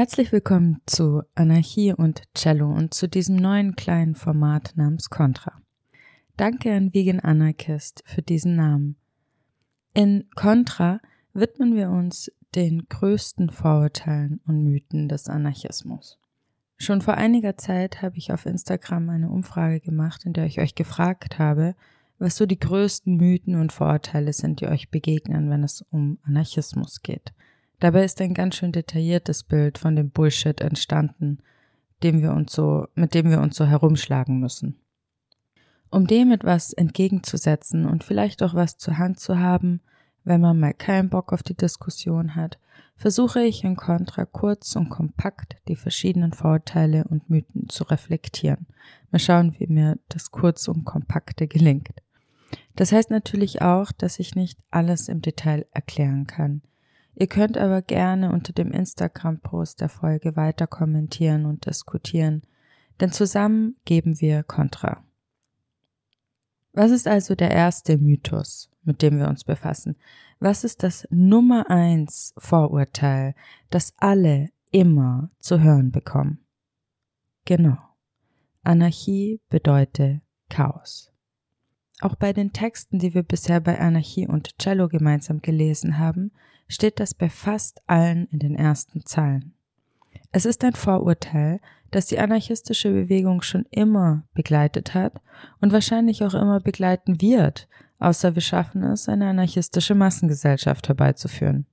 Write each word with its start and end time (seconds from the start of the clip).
Herzlich 0.00 0.32
willkommen 0.32 0.80
zu 0.86 1.24
Anarchie 1.34 1.92
und 1.92 2.22
Cello 2.34 2.72
und 2.72 2.94
zu 2.94 3.06
diesem 3.06 3.36
neuen 3.36 3.76
kleinen 3.76 4.14
Format 4.14 4.72
namens 4.74 5.10
Contra. 5.10 5.60
Danke 6.38 6.72
an 6.72 6.94
Vegan 6.94 7.20
Anarchist 7.20 8.02
für 8.06 8.22
diesen 8.22 8.56
Namen. 8.56 8.96
In 9.92 10.24
Contra 10.34 11.00
widmen 11.34 11.74
wir 11.74 11.90
uns 11.90 12.32
den 12.54 12.88
größten 12.88 13.50
Vorurteilen 13.50 14.40
und 14.46 14.64
Mythen 14.64 15.06
des 15.06 15.28
Anarchismus. 15.28 16.18
Schon 16.78 17.02
vor 17.02 17.18
einiger 17.18 17.58
Zeit 17.58 18.00
habe 18.00 18.16
ich 18.16 18.32
auf 18.32 18.46
Instagram 18.46 19.10
eine 19.10 19.28
Umfrage 19.28 19.80
gemacht, 19.80 20.24
in 20.24 20.32
der 20.32 20.46
ich 20.46 20.60
euch 20.60 20.74
gefragt 20.74 21.38
habe, 21.38 21.74
was 22.18 22.36
so 22.36 22.46
die 22.46 22.58
größten 22.58 23.18
Mythen 23.18 23.54
und 23.54 23.70
Vorurteile 23.70 24.32
sind, 24.32 24.62
die 24.62 24.66
euch 24.66 24.90
begegnen, 24.90 25.50
wenn 25.50 25.62
es 25.62 25.82
um 25.90 26.18
Anarchismus 26.22 27.02
geht. 27.02 27.34
Dabei 27.80 28.04
ist 28.04 28.20
ein 28.20 28.34
ganz 28.34 28.56
schön 28.56 28.72
detailliertes 28.72 29.42
Bild 29.42 29.78
von 29.78 29.96
dem 29.96 30.10
Bullshit 30.10 30.60
entstanden, 30.60 31.38
dem 32.02 32.20
wir 32.22 32.32
uns 32.32 32.52
so, 32.52 32.86
mit 32.94 33.14
dem 33.14 33.30
wir 33.30 33.40
uns 33.40 33.56
so 33.56 33.64
herumschlagen 33.64 34.38
müssen. 34.38 34.76
Um 35.90 36.06
dem 36.06 36.30
etwas 36.30 36.72
entgegenzusetzen 36.72 37.86
und 37.86 38.04
vielleicht 38.04 38.42
auch 38.42 38.54
was 38.54 38.76
zur 38.76 38.98
Hand 38.98 39.18
zu 39.18 39.38
haben, 39.38 39.80
wenn 40.24 40.42
man 40.42 40.60
mal 40.60 40.74
keinen 40.74 41.08
Bock 41.08 41.32
auf 41.32 41.42
die 41.42 41.56
Diskussion 41.56 42.36
hat, 42.36 42.58
versuche 42.96 43.42
ich 43.42 43.64
in 43.64 43.76
Contra 43.76 44.26
kurz 44.26 44.76
und 44.76 44.90
kompakt 44.90 45.56
die 45.66 45.74
verschiedenen 45.74 46.34
Vorurteile 46.34 47.04
und 47.04 47.30
Mythen 47.30 47.70
zu 47.70 47.84
reflektieren. 47.84 48.66
Mal 49.10 49.18
schauen, 49.18 49.56
wie 49.58 49.66
mir 49.66 49.98
das 50.10 50.30
kurz 50.30 50.68
und 50.68 50.84
kompakte 50.84 51.48
gelingt. 51.48 51.88
Das 52.76 52.92
heißt 52.92 53.10
natürlich 53.10 53.62
auch, 53.62 53.90
dass 53.90 54.18
ich 54.18 54.34
nicht 54.34 54.58
alles 54.70 55.08
im 55.08 55.22
Detail 55.22 55.66
erklären 55.72 56.26
kann. 56.26 56.60
Ihr 57.14 57.26
könnt 57.26 57.58
aber 57.58 57.82
gerne 57.82 58.32
unter 58.32 58.52
dem 58.52 58.72
Instagram-Post 58.72 59.80
der 59.80 59.88
Folge 59.88 60.36
weiter 60.36 60.66
kommentieren 60.66 61.44
und 61.44 61.66
diskutieren, 61.66 62.42
denn 63.00 63.12
zusammen 63.12 63.76
geben 63.84 64.20
wir 64.20 64.42
Kontra. 64.42 65.02
Was 66.72 66.90
ist 66.92 67.08
also 67.08 67.34
der 67.34 67.50
erste 67.50 67.98
Mythos, 67.98 68.70
mit 68.84 69.02
dem 69.02 69.18
wir 69.18 69.28
uns 69.28 69.44
befassen? 69.44 69.96
Was 70.38 70.64
ist 70.64 70.82
das 70.82 71.06
Nummer 71.10 71.68
eins 71.68 72.32
Vorurteil, 72.38 73.34
das 73.70 73.92
alle 73.98 74.50
immer 74.70 75.30
zu 75.40 75.60
hören 75.60 75.90
bekommen? 75.90 76.38
Genau. 77.44 77.76
Anarchie 78.62 79.40
bedeutet 79.48 80.20
Chaos. 80.48 81.10
Auch 82.00 82.14
bei 82.14 82.32
den 82.32 82.52
Texten, 82.52 82.98
die 82.98 83.14
wir 83.14 83.22
bisher 83.22 83.60
bei 83.60 83.78
Anarchie 83.78 84.26
und 84.26 84.56
Cello 84.58 84.88
gemeinsam 84.88 85.42
gelesen 85.42 85.98
haben, 85.98 86.32
steht 86.70 87.00
das 87.00 87.14
bei 87.14 87.28
fast 87.28 87.82
allen 87.86 88.26
in 88.28 88.38
den 88.38 88.54
ersten 88.54 89.04
Zeilen. 89.04 89.52
Es 90.32 90.46
ist 90.46 90.62
ein 90.64 90.74
Vorurteil, 90.74 91.60
das 91.90 92.06
die 92.06 92.20
anarchistische 92.20 92.90
Bewegung 92.90 93.42
schon 93.42 93.66
immer 93.70 94.22
begleitet 94.32 94.94
hat 94.94 95.20
und 95.60 95.72
wahrscheinlich 95.72 96.22
auch 96.22 96.34
immer 96.34 96.60
begleiten 96.60 97.20
wird, 97.20 97.68
außer 97.98 98.34
wir 98.36 98.42
schaffen 98.42 98.84
es, 98.84 99.08
eine 99.08 99.28
anarchistische 99.28 99.96
Massengesellschaft 99.96 100.86
herbeizuführen. 100.86 101.66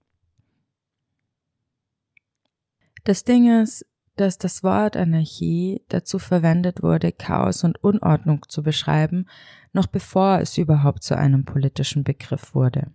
Das 3.04 3.24
Ding 3.24 3.62
ist, 3.62 3.86
dass 4.16 4.40
das 4.40 4.64
Wort 4.64 4.98
Anarchie 4.98 5.84
dazu 5.90 6.18
verwendet 6.18 6.82
wurde, 6.82 7.12
Chaos 7.12 7.64
und 7.64 7.82
Unordnung 7.84 8.44
zu 8.50 8.64
beschreiben, 8.64 9.28
noch 9.74 9.86
bevor 9.86 10.40
es 10.40 10.58
überhaupt 10.58 11.04
zu 11.04 11.16
einem 11.16 11.46
politischen 11.46 12.04
Begriff 12.04 12.56
wurde. 12.56 12.92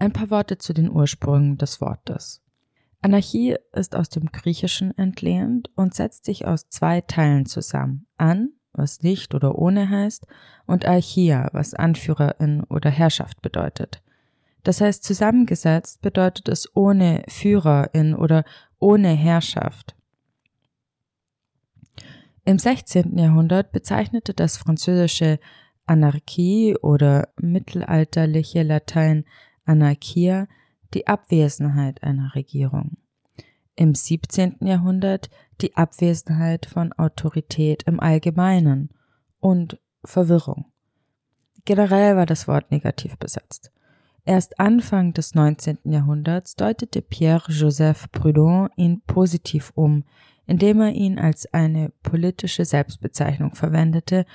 Ein 0.00 0.12
paar 0.14 0.30
Worte 0.30 0.56
zu 0.56 0.72
den 0.72 0.90
Ursprüngen 0.90 1.58
des 1.58 1.82
Wortes. 1.82 2.42
Anarchie 3.02 3.56
ist 3.72 3.94
aus 3.94 4.08
dem 4.08 4.32
Griechischen 4.32 4.96
entlehnt 4.96 5.70
und 5.76 5.94
setzt 5.94 6.24
sich 6.24 6.46
aus 6.46 6.70
zwei 6.70 7.02
Teilen 7.02 7.44
zusammen. 7.44 8.06
An, 8.16 8.48
was 8.72 9.02
nicht 9.02 9.34
oder 9.34 9.56
ohne 9.56 9.90
heißt, 9.90 10.26
und 10.66 10.86
Archia, 10.86 11.50
was 11.52 11.74
Anführerin 11.74 12.64
oder 12.64 12.88
Herrschaft 12.88 13.42
bedeutet. 13.42 14.02
Das 14.62 14.80
heißt, 14.80 15.04
zusammengesetzt 15.04 16.00
bedeutet 16.00 16.48
es 16.48 16.74
ohne 16.74 17.22
Führerin 17.28 18.14
oder 18.14 18.44
ohne 18.78 19.08
Herrschaft. 19.08 19.94
Im 22.46 22.58
16. 22.58 23.18
Jahrhundert 23.18 23.70
bezeichnete 23.70 24.32
das 24.32 24.56
französische 24.56 25.38
Anarchie 25.84 26.74
oder 26.80 27.28
mittelalterliche 27.38 28.62
Latein 28.62 29.26
Anarchia 29.70 30.48
die 30.94 31.06
Abwesenheit 31.06 32.02
einer 32.02 32.34
Regierung. 32.34 32.96
Im 33.76 33.94
17. 33.94 34.56
Jahrhundert 34.62 35.30
die 35.60 35.76
Abwesenheit 35.76 36.66
von 36.66 36.92
Autorität 36.92 37.84
im 37.84 38.00
Allgemeinen 38.00 38.90
und 39.38 39.78
Verwirrung. 40.04 40.66
Generell 41.64 42.16
war 42.16 42.26
das 42.26 42.48
Wort 42.48 42.72
negativ 42.72 43.16
besetzt. 43.18 43.70
Erst 44.24 44.58
Anfang 44.58 45.12
des 45.12 45.34
19. 45.34 45.78
Jahrhunderts 45.84 46.56
deutete 46.56 47.00
Pierre-Joseph 47.00 48.10
Proudhon 48.10 48.70
ihn 48.76 49.02
positiv 49.06 49.72
um, 49.76 50.04
indem 50.46 50.80
er 50.80 50.92
ihn 50.92 51.18
als 51.18 51.52
eine 51.54 51.92
politische 52.02 52.64
Selbstbezeichnung 52.64 53.54
verwendete 53.54 54.26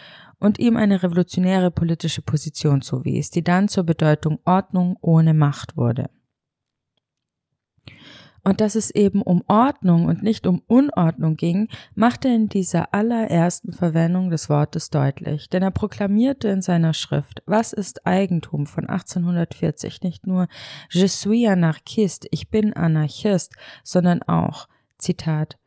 und 0.46 0.60
ihm 0.60 0.78
eine 0.78 1.02
revolutionäre 1.02 1.72
politische 1.72 2.22
Position 2.22 2.84
zuwies, 2.84 3.32
die 3.32 3.44
dann 3.44 3.68
zur 3.68 3.84
Bedeutung 3.84 4.38
Ordnung 4.46 4.96
ohne 5.02 5.34
Macht 5.34 5.76
wurde. 5.76 6.12
Und 8.44 8.62
dass 8.62 8.76
es 8.76 8.92
eben 8.92 9.24
um 9.24 9.44
Ordnung 9.48 10.06
und 10.06 10.22
nicht 10.22 10.46
um 10.46 10.62
Unordnung 10.68 11.36
ging, 11.36 11.68
machte 11.96 12.28
in 12.28 12.48
dieser 12.48 12.94
allerersten 12.94 13.74
Verwendung 13.74 14.30
des 14.30 14.48
Wortes 14.48 14.92
deutlich, 14.92 15.50
denn 15.50 15.64
er 15.64 15.72
proklamierte 15.72 16.50
in 16.50 16.62
seiner 16.62 16.94
Schrift, 16.94 17.42
was 17.48 17.74
ist 17.74 18.06
Eigentum 18.06 18.68
von 18.68 18.88
1840 18.88 20.04
nicht 20.04 20.28
nur 20.28 20.48
Je 20.92 21.08
suis 21.08 21.48
anarchiste, 21.48 22.28
ich 22.30 22.52
bin 22.52 22.74
Anarchist, 22.74 23.56
sondern 23.84 24.22
auch, 24.22 24.68
Zitat, 25.00 25.58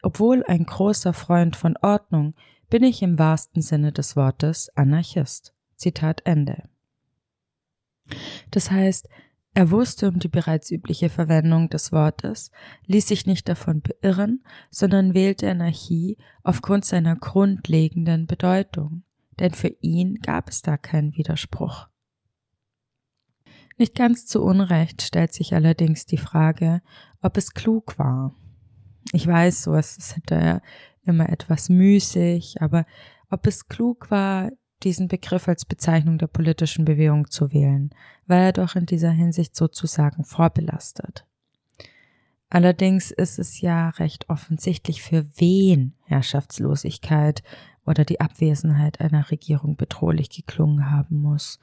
obwohl 0.00 0.42
ein 0.44 0.64
großer 0.64 1.12
Freund 1.12 1.54
von 1.54 1.76
Ordnung, 1.82 2.32
bin 2.72 2.84
ich 2.84 3.02
im 3.02 3.18
wahrsten 3.18 3.60
Sinne 3.60 3.92
des 3.92 4.16
Wortes 4.16 4.74
Anarchist. 4.76 5.52
Zitat 5.76 6.22
Ende. 6.24 6.70
Das 8.50 8.70
heißt, 8.70 9.10
er 9.52 9.70
wusste 9.70 10.08
um 10.08 10.18
die 10.18 10.28
bereits 10.28 10.70
übliche 10.70 11.10
Verwendung 11.10 11.68
des 11.68 11.92
Wortes, 11.92 12.50
ließ 12.86 13.06
sich 13.06 13.26
nicht 13.26 13.46
davon 13.46 13.82
beirren, 13.82 14.42
sondern 14.70 15.12
wählte 15.12 15.50
Anarchie 15.50 16.16
aufgrund 16.44 16.86
seiner 16.86 17.14
grundlegenden 17.14 18.26
Bedeutung, 18.26 19.02
denn 19.38 19.52
für 19.52 19.76
ihn 19.82 20.14
gab 20.22 20.48
es 20.48 20.62
da 20.62 20.78
keinen 20.78 21.14
Widerspruch. 21.14 21.88
Nicht 23.76 23.94
ganz 23.94 24.24
zu 24.24 24.42
Unrecht 24.42 25.02
stellt 25.02 25.34
sich 25.34 25.52
allerdings 25.52 26.06
die 26.06 26.16
Frage, 26.16 26.80
ob 27.20 27.36
es 27.36 27.52
klug 27.52 27.98
war. 27.98 28.34
Ich 29.12 29.26
weiß, 29.26 29.64
sowas 29.64 29.98
ist 29.98 30.14
hinterher 30.14 30.62
immer 31.04 31.28
etwas 31.28 31.68
müßig, 31.68 32.60
aber 32.60 32.86
ob 33.30 33.46
es 33.46 33.68
klug 33.68 34.10
war, 34.10 34.50
diesen 34.82 35.08
Begriff 35.08 35.48
als 35.48 35.64
Bezeichnung 35.64 36.18
der 36.18 36.26
politischen 36.26 36.84
Bewegung 36.84 37.30
zu 37.30 37.52
wählen, 37.52 37.90
war 38.26 38.38
er 38.38 38.52
doch 38.52 38.74
in 38.74 38.86
dieser 38.86 39.10
Hinsicht 39.10 39.54
sozusagen 39.56 40.24
vorbelastet. 40.24 41.26
Allerdings 42.50 43.10
ist 43.10 43.38
es 43.38 43.60
ja 43.60 43.88
recht 43.90 44.28
offensichtlich, 44.28 45.02
für 45.02 45.24
wen 45.36 45.94
Herrschaftslosigkeit 46.04 47.42
oder 47.86 48.04
die 48.04 48.20
Abwesenheit 48.20 49.00
einer 49.00 49.30
Regierung 49.30 49.76
bedrohlich 49.76 50.28
geklungen 50.28 50.90
haben 50.90 51.16
muss 51.22 51.58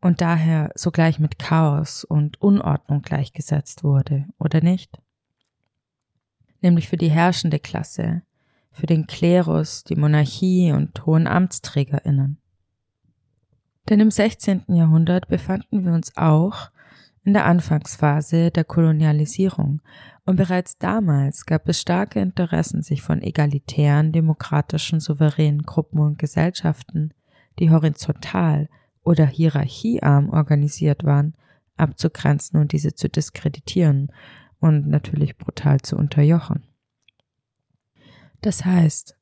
und 0.00 0.20
daher 0.20 0.72
sogleich 0.74 1.18
mit 1.18 1.38
Chaos 1.38 2.04
und 2.04 2.40
Unordnung 2.40 3.02
gleichgesetzt 3.02 3.84
wurde, 3.84 4.26
oder 4.38 4.62
nicht? 4.62 4.98
Nämlich 6.62 6.88
für 6.88 6.96
die 6.96 7.10
herrschende 7.10 7.58
Klasse, 7.58 8.22
für 8.72 8.86
den 8.86 9.06
Klerus, 9.06 9.84
die 9.84 9.96
Monarchie 9.96 10.72
und 10.72 11.06
hohen 11.06 11.26
Amtsträgerinnen. 11.26 12.38
Denn 13.88 14.00
im 14.00 14.10
16. 14.10 14.64
Jahrhundert 14.68 15.28
befanden 15.28 15.84
wir 15.84 15.92
uns 15.92 16.16
auch 16.16 16.70
in 17.24 17.34
der 17.34 17.46
Anfangsphase 17.46 18.50
der 18.50 18.64
Kolonialisierung 18.64 19.80
und 20.24 20.36
bereits 20.36 20.78
damals 20.78 21.46
gab 21.46 21.68
es 21.68 21.80
starke 21.80 22.20
Interessen, 22.20 22.82
sich 22.82 23.02
von 23.02 23.22
egalitären, 23.22 24.12
demokratischen, 24.12 25.00
souveränen 25.00 25.62
Gruppen 25.62 25.98
und 25.98 26.18
Gesellschaften, 26.18 27.12
die 27.58 27.70
horizontal 27.70 28.68
oder 29.02 29.26
hierarchiearm 29.26 30.30
organisiert 30.30 31.04
waren, 31.04 31.34
abzugrenzen 31.76 32.60
und 32.60 32.72
diese 32.72 32.94
zu 32.94 33.08
diskreditieren 33.08 34.12
und 34.60 34.86
natürlich 34.86 35.36
brutal 35.36 35.80
zu 35.80 35.96
unterjochen. 35.96 36.62
Das 38.42 38.64
heißt, 38.64 39.16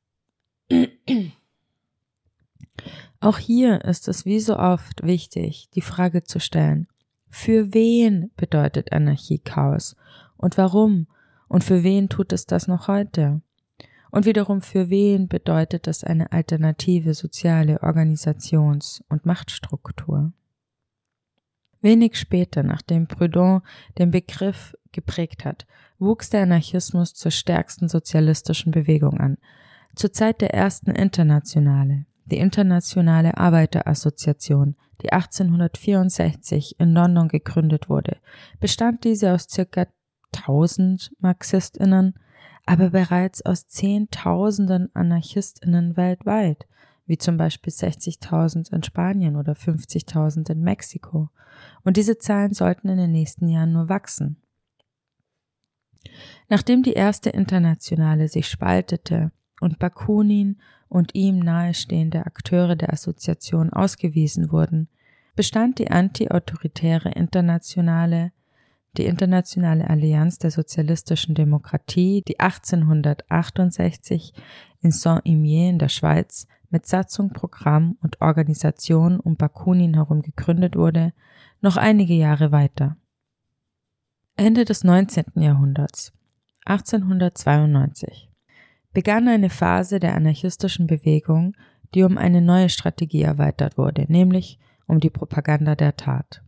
auch 3.19 3.37
hier 3.37 3.85
ist 3.85 4.07
es 4.07 4.25
wie 4.25 4.39
so 4.39 4.57
oft 4.57 5.03
wichtig, 5.03 5.69
die 5.73 5.81
Frage 5.81 6.23
zu 6.23 6.39
stellen, 6.39 6.87
für 7.29 7.73
wen 7.73 8.31
bedeutet 8.35 8.91
Anarchie 8.91 9.39
Chaos 9.39 9.95
und 10.37 10.57
warum 10.57 11.07
Und 11.51 11.65
für 11.65 11.83
wen 11.83 12.07
tut 12.07 12.31
es 12.31 12.45
das 12.45 12.69
noch 12.69 12.87
heute? 12.87 13.41
Und 14.09 14.25
wiederum 14.25 14.61
für 14.61 14.89
wen 14.89 15.27
bedeutet 15.27 15.85
das 15.85 16.01
eine 16.01 16.31
alternative 16.31 17.13
soziale 17.13 17.83
Organisations- 17.83 19.03
und 19.09 19.25
Machtstruktur? 19.25 20.31
Wenig 21.81 22.17
später, 22.17 22.63
nachdem 22.63 23.07
Proudhon 23.07 23.63
den 23.97 24.11
Begriff 24.11 24.77
geprägt 24.93 25.43
hat, 25.43 25.67
wuchs 26.01 26.29
der 26.29 26.43
Anarchismus 26.43 27.13
zur 27.13 27.31
stärksten 27.31 27.87
sozialistischen 27.87 28.71
Bewegung 28.71 29.19
an. 29.19 29.37
Zur 29.95 30.11
Zeit 30.11 30.41
der 30.41 30.53
ersten 30.53 30.91
Internationale, 30.91 32.05
die 32.25 32.37
Internationale 32.37 33.37
Arbeiterassoziation, 33.37 34.75
die 35.01 35.11
1864 35.11 36.79
in 36.79 36.93
London 36.93 37.27
gegründet 37.27 37.89
wurde, 37.89 38.17
bestand 38.59 39.03
diese 39.03 39.33
aus 39.33 39.47
circa 39.49 39.87
1000 40.35 41.11
Marxistinnen, 41.19 42.15
aber 42.65 42.89
bereits 42.91 43.45
aus 43.45 43.67
Zehntausenden 43.67 44.89
Anarchistinnen 44.95 45.97
weltweit, 45.97 46.67
wie 47.05 47.17
zum 47.17 47.37
Beispiel 47.37 47.73
60.000 47.73 48.73
in 48.73 48.83
Spanien 48.83 49.35
oder 49.35 49.53
50.000 49.53 50.51
in 50.51 50.61
Mexiko. 50.61 51.29
Und 51.83 51.97
diese 51.97 52.17
Zahlen 52.17 52.53
sollten 52.53 52.87
in 52.87 52.97
den 52.97 53.11
nächsten 53.11 53.49
Jahren 53.49 53.73
nur 53.73 53.89
wachsen. 53.89 54.37
Nachdem 56.49 56.83
die 56.83 56.93
erste 56.93 57.29
Internationale 57.29 58.27
sich 58.27 58.47
spaltete 58.47 59.31
und 59.59 59.79
Bakunin 59.79 60.59
und 60.89 61.15
ihm 61.15 61.39
nahestehende 61.39 62.25
Akteure 62.25 62.75
der 62.75 62.91
Assoziation 62.91 63.71
ausgewiesen 63.71 64.51
wurden, 64.51 64.89
bestand 65.35 65.79
die 65.79 65.89
anti-autoritäre 65.89 67.11
Internationale, 67.11 68.31
die 68.97 69.05
Internationale 69.05 69.89
Allianz 69.89 70.37
der 70.39 70.51
sozialistischen 70.51 71.35
Demokratie, 71.35 72.23
die 72.27 72.39
1868 72.39 74.33
in 74.81 74.91
Saint-Imier 74.91 75.69
in 75.69 75.79
der 75.79 75.87
Schweiz 75.89 76.47
mit 76.69 76.85
Satzung, 76.85 77.31
Programm 77.31 77.97
und 78.01 78.19
Organisation 78.21 79.19
um 79.19 79.37
Bakunin 79.37 79.93
herum 79.93 80.21
gegründet 80.21 80.75
wurde, 80.75 81.13
noch 81.61 81.77
einige 81.77 82.15
Jahre 82.15 82.51
weiter. 82.51 82.97
Ende 84.41 84.65
des 84.65 84.83
19. 84.83 85.25
Jahrhunderts, 85.35 86.13
1892, 86.65 88.31
begann 88.91 89.27
eine 89.27 89.51
Phase 89.51 89.99
der 89.99 90.15
anarchistischen 90.15 90.87
Bewegung, 90.87 91.55
die 91.93 92.01
um 92.01 92.17
eine 92.17 92.41
neue 92.41 92.69
Strategie 92.69 93.21
erweitert 93.21 93.77
wurde, 93.77 94.07
nämlich 94.11 94.57
um 94.87 94.99
die 94.99 95.11
Propaganda 95.11 95.75
der 95.75 95.95
Tat. 95.95 96.41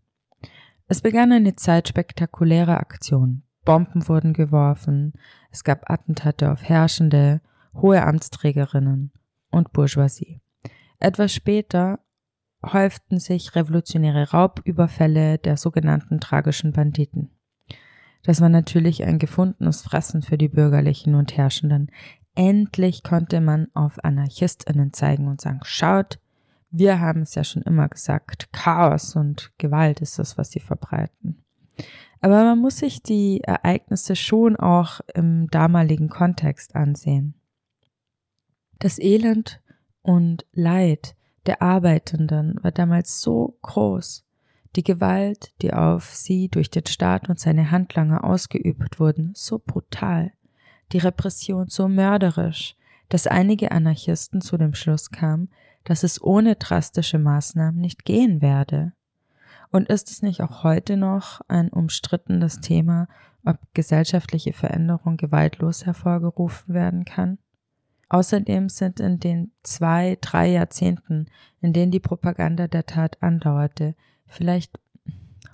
Es 0.88 1.01
begann 1.01 1.31
eine 1.31 1.56
Zeit 1.56 1.88
spektakulärer 1.88 2.80
Aktionen. 2.80 3.44
Bomben 3.63 4.07
wurden 4.07 4.34
geworfen, 4.34 5.13
es 5.51 5.63
gab 5.63 5.88
Attentate 5.88 6.51
auf 6.51 6.63
Herrschende, 6.63 7.42
hohe 7.75 8.01
Amtsträgerinnen 8.01 9.12
und 9.51 9.72
Bourgeoisie. 9.72 10.42
Etwas 10.98 11.31
später 11.31 12.00
häuften 12.66 13.19
sich 13.19 13.54
revolutionäre 13.54 14.31
Raubüberfälle 14.31 15.38
der 15.38 15.57
sogenannten 15.57 16.19
tragischen 16.19 16.72
Banditen. 16.72 17.30
Das 18.23 18.41
war 18.41 18.49
natürlich 18.49 19.03
ein 19.03 19.19
gefundenes 19.19 19.81
Fressen 19.81 20.21
für 20.21 20.37
die 20.37 20.47
Bürgerlichen 20.47 21.15
und 21.15 21.35
Herrschenden. 21.35 21.91
Endlich 22.35 23.03
konnte 23.03 23.41
man 23.41 23.67
auf 23.73 24.03
AnarchistInnen 24.03 24.93
zeigen 24.93 25.27
und 25.27 25.41
sagen, 25.41 25.59
schaut, 25.63 26.19
wir 26.71 26.99
haben 26.99 27.21
es 27.21 27.35
ja 27.35 27.43
schon 27.43 27.61
immer 27.61 27.87
gesagt, 27.87 28.51
Chaos 28.51 29.15
und 29.15 29.51
Gewalt 29.59 30.01
ist 30.01 30.17
das, 30.17 30.37
was 30.37 30.49
sie 30.49 30.59
verbreiten. 30.59 31.43
Aber 32.21 32.43
man 32.43 32.57
muss 32.59 32.77
sich 32.77 33.03
die 33.03 33.41
Ereignisse 33.41 34.15
schon 34.15 34.55
auch 34.55 35.01
im 35.13 35.49
damaligen 35.49 36.09
Kontext 36.09 36.75
ansehen. 36.75 37.35
Das 38.79 38.97
Elend 38.97 39.61
und 40.01 40.45
Leid 40.53 41.15
der 41.45 41.61
Arbeitenden 41.61 42.57
war 42.63 42.71
damals 42.71 43.21
so 43.21 43.57
groß, 43.61 44.25
die 44.75 44.83
Gewalt, 44.83 45.51
die 45.61 45.73
auf 45.73 46.13
sie 46.13 46.49
durch 46.49 46.69
den 46.69 46.85
Staat 46.85 47.29
und 47.29 47.39
seine 47.39 47.71
Handlanger 47.71 48.23
ausgeübt 48.23 48.99
wurden, 48.99 49.31
so 49.35 49.61
brutal, 49.63 50.31
die 50.91 50.97
Repression 50.97 51.67
so 51.67 51.87
mörderisch, 51.87 52.75
dass 53.09 53.27
einige 53.27 53.71
Anarchisten 53.71 54.41
zu 54.41 54.57
dem 54.57 54.73
Schluss 54.73 55.11
kamen, 55.11 55.49
dass 55.83 56.03
es 56.03 56.21
ohne 56.21 56.55
drastische 56.55 57.19
Maßnahmen 57.19 57.79
nicht 57.79 58.05
gehen 58.05 58.41
werde. 58.41 58.93
Und 59.69 59.89
ist 59.89 60.09
es 60.11 60.21
nicht 60.21 60.41
auch 60.41 60.63
heute 60.63 60.97
noch 60.97 61.41
ein 61.47 61.69
umstrittenes 61.69 62.61
Thema, 62.61 63.07
ob 63.43 63.57
gesellschaftliche 63.73 64.53
Veränderung 64.53 65.17
gewaltlos 65.17 65.85
hervorgerufen 65.85 66.73
werden 66.73 67.05
kann? 67.05 67.39
Außerdem 68.09 68.69
sind 68.69 68.99
in 68.99 69.19
den 69.19 69.51
zwei, 69.63 70.17
drei 70.21 70.47
Jahrzehnten, 70.47 71.25
in 71.61 71.73
denen 71.73 71.91
die 71.91 71.99
Propaganda 71.99 72.67
der 72.67 72.85
Tat 72.85 73.21
andauerte, 73.21 73.95
vielleicht 74.33 74.80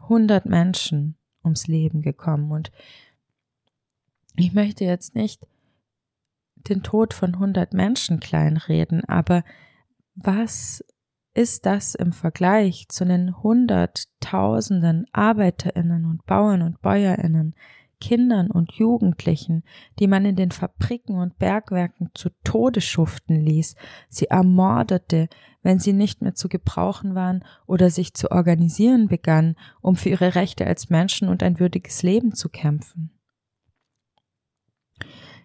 hundert 0.07 0.45
Menschen 0.45 1.15
ums 1.43 1.67
Leben 1.67 2.01
gekommen. 2.01 2.51
Und 2.51 2.71
ich 4.35 4.53
möchte 4.53 4.85
jetzt 4.85 5.15
nicht 5.15 5.45
den 6.55 6.83
Tod 6.83 7.13
von 7.13 7.39
hundert 7.39 7.73
Menschen 7.73 8.19
kleinreden, 8.19 9.05
aber 9.05 9.43
was 10.15 10.83
ist 11.33 11.65
das 11.65 11.95
im 11.95 12.11
Vergleich 12.11 12.89
zu 12.89 13.05
den 13.05 13.41
Hunderttausenden 13.41 15.05
Arbeiterinnen 15.13 16.05
und 16.05 16.25
Bauern 16.25 16.61
und 16.61 16.81
Bäuerinnen, 16.81 17.55
Kindern 17.99 18.49
und 18.49 18.71
Jugendlichen, 18.73 19.63
die 19.99 20.07
man 20.07 20.25
in 20.25 20.35
den 20.35 20.51
Fabriken 20.51 21.17
und 21.17 21.37
Bergwerken 21.37 22.11
zu 22.13 22.29
Tode 22.43 22.81
schuften 22.81 23.35
ließ, 23.35 23.75
sie 24.09 24.27
ermordete, 24.27 25.27
wenn 25.61 25.79
sie 25.79 25.93
nicht 25.93 26.21
mehr 26.21 26.35
zu 26.35 26.47
gebrauchen 26.47 27.15
waren 27.15 27.43
oder 27.65 27.89
sich 27.89 28.13
zu 28.13 28.31
organisieren 28.31 29.07
begannen, 29.07 29.55
um 29.81 29.95
für 29.95 30.09
ihre 30.09 30.35
Rechte 30.35 30.65
als 30.65 30.89
Menschen 30.89 31.27
und 31.27 31.43
ein 31.43 31.59
würdiges 31.59 32.03
Leben 32.03 32.33
zu 32.33 32.49
kämpfen. 32.49 33.11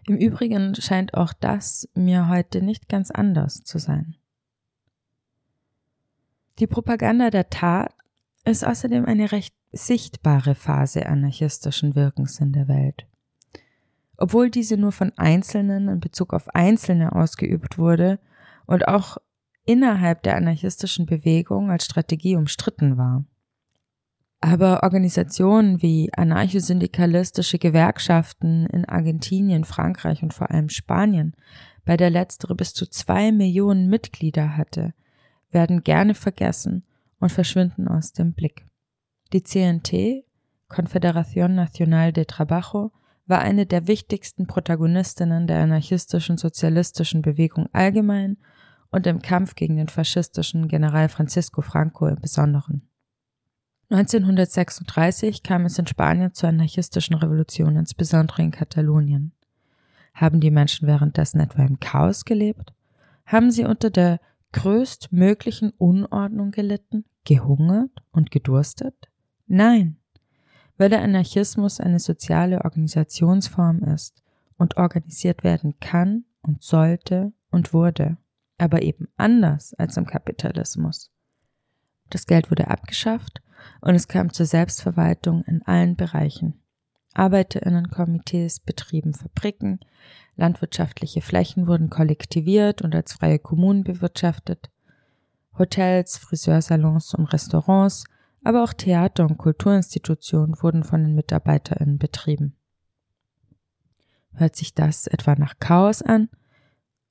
Im 0.07 0.17
Übrigen 0.17 0.75
scheint 0.75 1.15
auch 1.15 1.33
das 1.33 1.89
mir 1.95 2.29
heute 2.29 2.63
nicht 2.63 2.89
ganz 2.89 3.11
anders 3.11 3.65
zu 3.65 3.79
sein. 3.79 4.17
Die 6.59 6.67
Propaganda 6.67 7.31
der 7.31 7.49
Tat 7.49 7.95
ist 8.45 8.65
außerdem 8.65 9.07
eine 9.07 9.33
recht 9.33 9.55
sichtbare 9.75 10.54
Phase 10.54 11.07
anarchistischen 11.07 11.95
Wirkens 11.95 12.40
in 12.40 12.52
der 12.52 12.69
Welt. 12.69 13.07
Obwohl 14.16 14.50
diese 14.50 14.76
nur 14.76 14.93
von 14.93 15.12
Einzelnen 15.16 15.88
in 15.88 16.00
Bezug 16.00 16.33
auf 16.33 16.54
Einzelne 16.54 17.12
ausgeübt 17.12 17.78
wurde 17.78 18.19
und 18.66 18.87
auch 18.87 19.19
innerhalb 19.64 20.23
der 20.23 20.37
anarchistischen 20.37 21.07
Bewegung 21.07 21.71
als 21.71 21.87
Strategie 21.87 22.37
umstritten 22.37 22.97
war. 22.97 23.25
Aber 24.40 24.83
Organisationen 24.83 25.81
wie 25.81 26.11
anarchosyndikalistische 26.12 27.59
Gewerkschaften 27.59 28.66
in 28.66 28.85
Argentinien, 28.85 29.64
Frankreich 29.64 30.23
und 30.23 30.35
vor 30.35 30.50
allem 30.50 30.69
Spanien, 30.69 31.35
bei 31.87 31.97
der 31.97 32.11
letztere 32.11 32.54
bis 32.54 32.75
zu 32.75 32.87
zwei 32.87 33.33
Millionen 33.33 33.88
Mitglieder 33.88 34.57
hatte, 34.57 34.93
werden 35.50 35.83
gerne 35.83 36.14
vergessen 36.14 36.85
und 37.21 37.33
verschwinden 37.33 37.88
aus 37.88 38.12
dem 38.12 38.35
Blick. 38.35 38.66
Die 39.35 39.43
CNT, 39.43 40.25
Confederación 40.69 41.57
Nacional 41.57 42.12
de 42.12 42.25
Trabajo, 42.25 42.93
war 43.26 43.41
eine 43.41 43.67
der 43.67 43.88
wichtigsten 43.88 44.47
Protagonistinnen 44.47 45.49
der 45.49 45.59
anarchistischen 45.59 46.37
sozialistischen 46.37 47.21
Bewegung 47.21 47.69
allgemein 47.73 48.37
und 48.93 49.09
im 49.09 49.23
Kampf 49.23 49.57
gegen 49.57 49.76
den 49.76 49.88
faschistischen 49.88 50.69
General 50.69 51.09
Francisco 51.09 51.62
Franco 51.62 52.07
im 52.07 52.21
Besonderen. 52.21 52.88
1936 53.91 55.43
kam 55.43 55.64
es 55.64 55.81
in 55.81 55.88
Spanien 55.88 56.33
zur 56.33 56.50
anarchistischen 56.50 57.17
Revolution, 57.17 57.75
insbesondere 57.75 58.41
in 58.41 58.53
Katalonien. 58.53 59.33
Haben 60.14 60.38
die 60.38 60.53
Menschen 60.53 60.87
währenddessen 60.87 61.41
etwa 61.41 61.64
im 61.64 61.81
Chaos 61.81 62.25
gelebt? 62.25 62.73
Haben 63.26 63.50
sie 63.50 63.64
unter 63.64 63.91
der 63.91 64.21
größtmöglichen 64.53 65.71
Unordnung 65.71 66.53
gelitten, 66.53 67.05
gehungert 67.25 67.91
und 68.12 68.31
gedurstet? 68.31 69.09
Nein, 69.47 69.97
weil 70.77 70.89
der 70.89 71.03
Anarchismus 71.03 71.81
eine 71.81 71.99
soziale 71.99 72.65
Organisationsform 72.65 73.83
ist 73.85 74.23
und 74.57 74.77
organisiert 74.77 75.45
werden 75.45 75.79
kann 75.81 76.25
und 76.43 76.63
sollte 76.63 77.33
und 77.51 77.73
wurde, 77.73 78.17
aber 78.59 78.83
eben 78.83 79.09
anders 79.17 79.75
als 79.75 79.97
im 79.97 80.07
Kapitalismus. 80.07 81.11
Das 82.11 82.27
Geld 82.27 82.51
wurde 82.51 82.69
abgeschafft 82.69 83.43
und 83.81 83.95
es 83.95 84.09
kam 84.09 84.33
zur 84.33 84.47
Selbstverwaltung 84.47 85.45
in 85.45 85.63
allen 85.63 85.97
Bereichen. 85.97 86.61
Arbeiterinnenkomitees 87.15 88.61
betrieben 88.61 89.15
Fabriken, 89.15 89.79
landwirtschaftliche 90.37 91.21
Flächen 91.21 91.69
wurden 91.69 91.89
kollektiviert 91.89 92.83
und 92.83 92.95
als 92.95 93.13
freie 93.13 93.39
Kommunen 93.39 93.85
bewirtschaftet, 93.85 94.71
Hotels, 95.57 96.19
Friseursalons 96.19 97.15
und 97.15 97.33
Restaurants, 97.33 98.05
aber 98.45 98.63
auch 98.63 98.73
Theater 98.73 99.25
und 99.25 99.39
Kulturinstitutionen 99.39 100.63
wurden 100.63 100.85
von 100.85 101.03
den 101.03 101.15
MitarbeiterInnen 101.15 101.99
betrieben. 101.99 102.55
Hört 104.35 104.55
sich 104.55 104.75
das 104.75 105.07
etwa 105.07 105.35
nach 105.35 105.59
Chaos 105.59 106.03
an? 106.03 106.29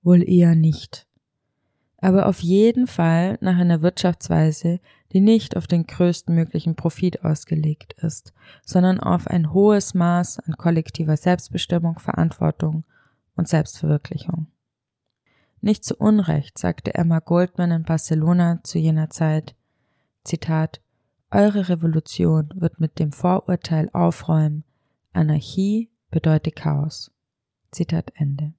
Wohl 0.03 0.27
eher 0.27 0.55
nicht. 0.55 1.07
Aber 1.97 2.27
auf 2.27 2.41
jeden 2.41 2.85
Fall 2.85 3.37
nach 3.39 3.57
einer 3.57 3.81
Wirtschaftsweise, 3.81 4.81
die 5.13 5.21
nicht 5.21 5.55
auf 5.55 5.67
den 5.67 5.87
größten 5.87 6.35
möglichen 6.35 6.75
Profit 6.75 7.23
ausgelegt 7.23 7.93
ist, 7.93 8.33
sondern 8.65 8.99
auf 8.99 9.27
ein 9.27 9.53
hohes 9.53 9.93
Maß 9.93 10.39
an 10.39 10.57
kollektiver 10.57 11.15
Selbstbestimmung, 11.15 11.99
Verantwortung 11.99 12.83
und 13.35 13.47
Selbstverwirklichung. 13.47 14.47
Nicht 15.61 15.85
zu 15.85 15.95
Unrecht 15.95 16.57
sagte 16.57 16.93
Emma 16.93 17.19
Goldman 17.19 17.71
in 17.71 17.83
Barcelona 17.83 18.59
zu 18.63 18.79
jener 18.79 19.09
Zeit, 19.09 19.55
Zitat, 20.25 20.81
Eure 21.33 21.67
Revolution 21.67 22.47
wird 22.53 22.79
mit 22.79 22.99
dem 22.99 23.11
Vorurteil 23.11 23.89
aufräumen, 23.91 24.63
Anarchie 25.13 25.89
bedeutet 26.11 26.55
Chaos. 26.55 27.09
Zitat 27.71 28.11
Ende. 28.13 28.53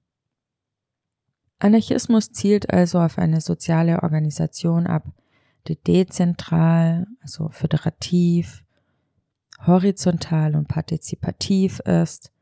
Anarchismus 1.57 2.33
zielt 2.33 2.73
also 2.73 2.99
auf 2.99 3.17
eine 3.17 3.39
soziale 3.39 4.03
Organisation 4.03 4.87
ab, 4.87 5.05
die 5.69 5.77
dezentral, 5.77 7.07
also 7.21 7.47
föderativ, 7.47 8.65
horizontal 9.65 10.53
und 10.53 10.67
partizipativ 10.67 11.79
ist, 11.79 12.33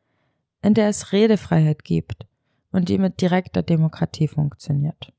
in 0.63 0.73
der 0.73 0.87
es 0.87 1.11
Redefreiheit 1.11 1.83
gibt 1.83 2.25
und 2.71 2.89
die 2.89 2.97
mit 2.97 3.21
direkter 3.21 3.61
Demokratie 3.61 4.27
funktioniert. 4.27 5.13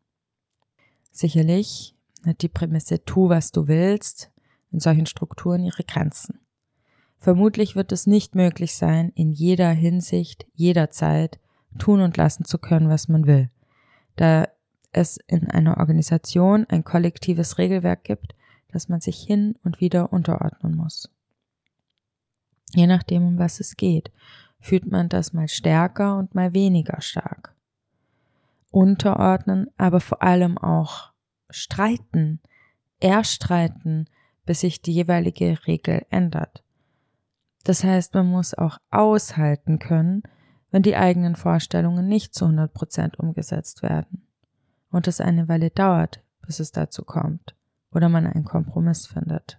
Sicherlich 1.12 1.94
hat 2.26 2.42
die 2.42 2.48
Prämisse 2.48 3.04
tu, 3.04 3.28
was 3.28 3.52
du 3.52 3.68
willst, 3.68 4.32
in 4.74 4.80
solchen 4.80 5.06
Strukturen 5.06 5.64
ihre 5.64 5.84
Grenzen. 5.84 6.40
Vermutlich 7.18 7.74
wird 7.76 7.92
es 7.92 8.06
nicht 8.06 8.34
möglich 8.34 8.74
sein, 8.74 9.10
in 9.14 9.32
jeder 9.32 9.70
Hinsicht, 9.70 10.46
jederzeit 10.52 11.38
tun 11.78 12.00
und 12.00 12.16
lassen 12.16 12.44
zu 12.44 12.58
können, 12.58 12.90
was 12.90 13.08
man 13.08 13.26
will, 13.26 13.50
da 14.16 14.48
es 14.92 15.18
in 15.26 15.50
einer 15.50 15.78
Organisation 15.78 16.66
ein 16.68 16.84
kollektives 16.84 17.56
Regelwerk 17.56 18.04
gibt, 18.04 18.34
das 18.68 18.88
man 18.88 19.00
sich 19.00 19.18
hin 19.18 19.54
und 19.64 19.80
wieder 19.80 20.12
unterordnen 20.12 20.76
muss. 20.76 21.08
Je 22.74 22.86
nachdem, 22.86 23.26
um 23.26 23.38
was 23.38 23.60
es 23.60 23.76
geht, 23.76 24.10
fühlt 24.60 24.90
man 24.90 25.08
das 25.08 25.32
mal 25.32 25.48
stärker 25.48 26.18
und 26.18 26.34
mal 26.34 26.52
weniger 26.52 27.00
stark. 27.00 27.54
Unterordnen, 28.70 29.68
aber 29.76 30.00
vor 30.00 30.22
allem 30.22 30.58
auch 30.58 31.12
streiten, 31.48 32.40
erstreiten, 32.98 34.08
bis 34.44 34.60
sich 34.60 34.82
die 34.82 34.92
jeweilige 34.92 35.66
Regel 35.66 36.04
ändert. 36.10 36.62
Das 37.64 37.82
heißt, 37.82 38.14
man 38.14 38.26
muss 38.26 38.54
auch 38.54 38.78
aushalten 38.90 39.78
können, 39.78 40.22
wenn 40.70 40.82
die 40.82 40.96
eigenen 40.96 41.36
Vorstellungen 41.36 42.06
nicht 42.08 42.34
zu 42.34 42.44
100 42.44 42.72
Prozent 42.72 43.18
umgesetzt 43.18 43.82
werden 43.82 44.26
und 44.90 45.08
es 45.08 45.20
eine 45.20 45.48
Weile 45.48 45.70
dauert, 45.70 46.20
bis 46.42 46.60
es 46.60 46.72
dazu 46.72 47.04
kommt 47.04 47.54
oder 47.92 48.08
man 48.08 48.26
einen 48.26 48.44
Kompromiss 48.44 49.06
findet. 49.06 49.58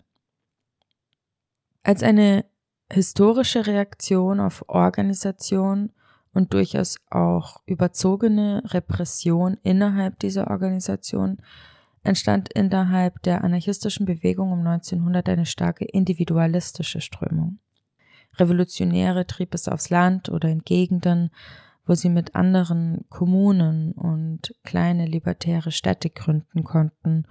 Als 1.83 2.03
eine 2.03 2.45
historische 2.91 3.65
Reaktion 3.65 4.39
auf 4.39 4.65
Organisation 4.67 5.91
und 6.33 6.53
durchaus 6.53 6.97
auch 7.09 7.61
überzogene 7.65 8.61
Repression 8.65 9.57
innerhalb 9.63 10.19
dieser 10.19 10.51
Organisation 10.51 11.37
entstand 12.05 12.51
innerhalb 12.53 13.21
der 13.23 13.43
anarchistischen 13.43 14.05
Bewegung 14.05 14.51
um 14.51 14.59
1900 14.59 15.29
eine 15.29 15.45
starke 15.45 15.85
individualistische 15.85 17.01
Strömung. 17.01 17.59
Revolutionäre 18.37 19.27
trieb 19.27 19.53
es 19.53 19.67
aufs 19.67 19.89
Land 19.89 20.29
oder 20.29 20.49
in 20.49 20.63
Gegenden, 20.63 21.31
wo 21.85 21.93
sie 21.93 22.09
mit 22.09 22.35
anderen 22.35 23.05
Kommunen 23.09 23.91
und 23.93 24.53
kleine 24.63 25.05
libertäre 25.05 25.71
Städte 25.71 26.09
gründen 26.09 26.63
konnten, 26.63 27.25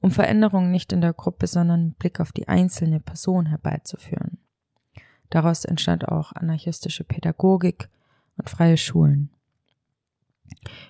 um 0.00 0.10
Veränderungen 0.10 0.70
nicht 0.70 0.92
in 0.92 1.00
der 1.00 1.14
Gruppe, 1.14 1.46
sondern 1.46 1.86
mit 1.88 1.98
Blick 1.98 2.20
auf 2.20 2.32
die 2.32 2.48
einzelne 2.48 3.00
Person 3.00 3.46
herbeizuführen. 3.46 4.38
Daraus 5.30 5.64
entstand 5.64 6.08
auch 6.08 6.32
anarchistische 6.32 7.04
Pädagogik 7.04 7.88
und 8.36 8.48
freie 8.48 8.76
Schulen. 8.76 9.30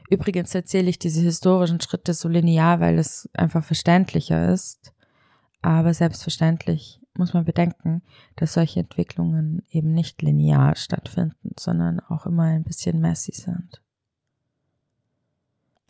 Übrigens 0.08 0.54
erzähle 0.54 0.88
ich 0.88 0.98
diese 0.98 1.20
historischen 1.20 1.80
Schritte 1.80 2.14
so 2.14 2.28
linear, 2.28 2.80
weil 2.80 2.98
es 2.98 3.28
einfach 3.34 3.64
verständlicher 3.64 4.52
ist. 4.52 4.92
Aber 5.62 5.92
selbstverständlich 5.94 7.00
muss 7.14 7.34
man 7.34 7.44
bedenken, 7.44 8.02
dass 8.36 8.54
solche 8.54 8.80
Entwicklungen 8.80 9.62
eben 9.70 9.92
nicht 9.92 10.22
linear 10.22 10.76
stattfinden, 10.76 11.52
sondern 11.58 12.00
auch 12.00 12.26
immer 12.26 12.44
ein 12.44 12.64
bisschen 12.64 13.00
messy 13.00 13.32
sind. 13.32 13.82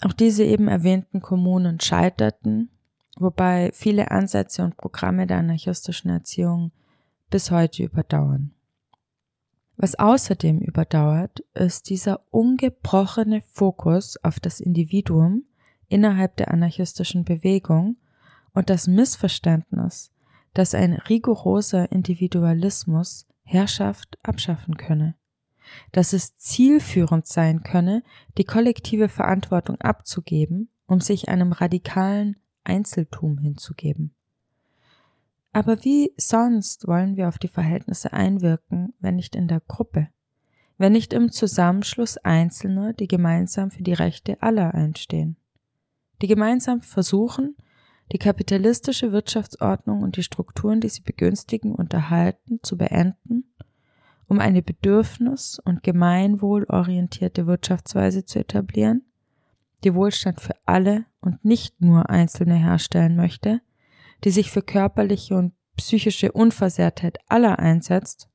Auch 0.03 0.13
diese 0.13 0.45
eben 0.45 0.69
erwähnten 0.69 1.21
Kommunen 1.21 1.81
scheiterten, 1.81 2.71
wobei 3.19 3.71
viele 3.73 4.11
Ansätze 4.11 4.63
und 4.63 4.77
Programme 4.77 5.27
der 5.27 5.39
anarchistischen 5.39 6.11
Erziehung 6.11 6.73
bis 7.31 7.51
heute 7.51 7.83
überdauern. 7.85 8.56
Was 9.77 9.95
außerdem 9.95 10.61
überdauert, 10.61 11.41
ist 11.55 11.91
dieser 11.91 12.21
ungebrochene 12.31 13.43
Fokus 13.53 14.17
auf 14.23 14.41
das 14.41 14.61
Individuum 14.61 15.45
innerhalb 15.89 16.37
der 16.37 16.51
anarchistischen 16.51 17.25
Bewegung 17.25 17.97
und 18.55 18.71
das 18.71 18.87
Missverständnis, 18.87 20.13
dass 20.55 20.75
ein 20.75 20.95
rigoroser 20.95 21.93
Individualismus 21.93 23.27
Herrschaft 23.43 24.19
abschaffen 24.23 24.79
könne, 24.79 25.15
dass 25.93 26.15
es 26.15 26.37
zielführend 26.37 27.27
sein 27.27 27.63
könne, 27.63 28.03
die 28.39 28.45
kollektive 28.45 29.09
Verantwortung 29.09 29.79
abzugeben, 29.81 30.71
um 30.87 31.01
sich 31.01 31.29
einem 31.29 31.53
radikalen 31.53 32.37
Einzeltum 32.65 33.39
hinzugeben. 33.39 34.16
Aber 35.57 35.83
wie 35.85 36.13
sonst 36.19 36.87
wollen 36.87 37.17
wir 37.17 37.29
auf 37.29 37.39
die 37.39 37.49
Verhältnisse 37.49 38.13
einwirken, 38.13 38.93
wenn 39.01 39.17
nicht 39.17 39.35
in 39.35 39.49
der 39.49 39.61
Gruppe, 39.61 40.09
wenn 40.77 40.93
nicht 40.93 41.15
im 41.15 41.33
Zusammenschluss 41.33 42.19
Einzelner, 42.19 42.93
die 42.93 43.09
gemeinsam 43.09 43.71
für 43.71 43.83
die 43.83 43.95
Rechte 43.95 44.43
aller 44.43 44.75
einstehen, 44.75 45.39
die 46.21 46.27
gemeinsam 46.27 46.83
versuchen, 46.83 47.57
die 48.13 48.19
kapitalistische 48.19 49.13
Wirtschaftsordnung 49.13 50.03
und 50.03 50.19
die 50.19 50.23
Strukturen, 50.23 50.83
die 50.83 50.91
sie 50.91 51.01
begünstigen 51.01 51.75
und 51.75 51.95
erhalten, 51.95 52.61
zu 52.63 52.77
beenden, 52.77 53.55
um 54.29 54.41
eine 54.41 54.61
bedürfnis- 54.61 55.59
und 55.59 55.83
gemeinwohlorientierte 55.83 57.47
Wirtschaftsweise 57.47 58.27
zu 58.27 58.41
etablieren, 58.41 59.07
die 59.85 59.95
Wohlstand 59.95 60.39
für 60.39 60.55
alle 60.67 61.07
und 61.23 61.47
nicht 61.47 61.81
nur 61.81 62.11
Einzelne 62.11 62.57
herstellen 62.57 63.17
möchte, 63.17 63.63
die 64.27 64.33
sich 64.33 64.51
für 64.51 64.61
körperliche 64.61 65.37
und 65.37 65.53
psychische 65.77 66.33
Unversehrtheit 66.33 67.19
aller 67.29 67.61
einsetzt 67.61 68.29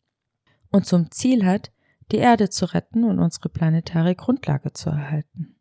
und 0.69 0.86
zum 0.86 1.12
Ziel 1.12 1.45
hat, 1.45 1.74
die 2.13 2.17
Erde 2.17 2.50
zu 2.50 2.63
retten 2.63 3.03
und 3.03 3.19
unsere 3.19 3.50
planetare 3.50 4.15
Grundlage 4.15 4.71
zu 4.71 4.89
erhalten. 4.89 5.57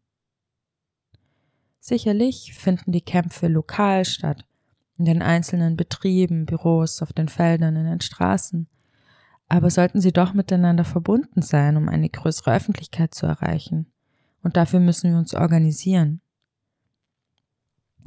Sicherlich 1.80 2.54
finden 2.54 2.92
die 2.92 3.00
Kämpfe 3.00 3.48
lokal 3.48 4.04
statt, 4.04 4.44
in 4.98 5.04
den 5.04 5.20
einzelnen 5.20 5.76
Betrieben, 5.76 6.46
Büros, 6.46 7.02
auf 7.02 7.12
den 7.12 7.28
Feldern, 7.28 7.74
in 7.74 7.86
den 7.86 8.00
Straßen, 8.00 8.68
aber 9.48 9.68
sollten 9.68 10.00
sie 10.00 10.12
doch 10.12 10.32
miteinander 10.32 10.84
verbunden 10.84 11.42
sein, 11.42 11.76
um 11.76 11.88
eine 11.88 12.08
größere 12.08 12.54
Öffentlichkeit 12.54 13.14
zu 13.14 13.26
erreichen. 13.26 13.90
Und 14.44 14.56
dafür 14.56 14.78
müssen 14.78 15.10
wir 15.10 15.18
uns 15.18 15.34
organisieren. 15.34 16.20